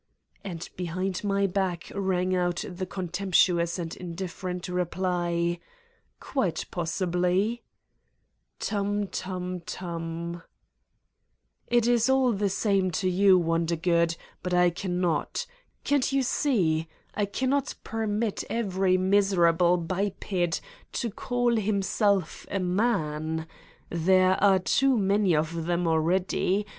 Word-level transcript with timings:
And 0.43 0.67
behind 0.75 1.23
my 1.23 1.45
back 1.45 1.91
rang 1.93 2.35
out 2.35 2.65
the 2.67 2.87
contemptuous 2.87 3.77
and 3.77 3.95
indifferent 3.95 4.67
reply:" 4.67 5.59
Quite 6.19 6.65
possibly." 6.71 7.61
"Tump 8.57 9.09
tump 9.11 9.61
tump...." 9.67 10.41
"It 11.77 11.85
is 11.85 12.09
all 12.09 12.31
the 12.31 12.49
same 12.49 12.89
to 12.97 13.07
you, 13.07 13.37
Wondergood, 13.37 14.17
but 14.41 14.55
I 14.55 14.71
cannot! 14.71 15.45
Can't 15.83 16.11
you 16.11 16.23
see: 16.23 16.87
I 17.13 17.25
cannot 17.25 17.75
permit 17.83 18.43
every 18.49 18.97
miserable 18.97 19.77
biped 19.77 20.59
to 20.93 21.11
call 21.11 21.57
himself 21.57 22.47
a 22.49 22.57
man. 22.59 23.45
There 23.91 24.43
are 24.43 24.57
too 24.57 24.97
many 24.97 25.35
of 25.35 25.65
them, 25.67 25.87
already. 25.87 26.65